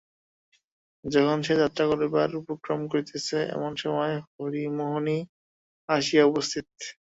[1.03, 5.17] যখন সে যাত্রা করিবার উপক্রম করিতেছে এমন সময় হরিমোহিনী
[5.89, 6.67] আসিয়া উপস্থিত।